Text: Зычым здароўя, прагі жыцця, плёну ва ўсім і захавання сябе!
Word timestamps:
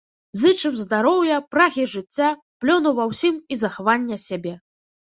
Зычым 0.43 0.73
здароўя, 0.83 1.37
прагі 1.57 1.85
жыцця, 1.95 2.29
плёну 2.65 2.97
ва 3.03 3.09
ўсім 3.15 3.35
і 3.51 3.63
захавання 3.67 4.23
сябе! 4.29 4.61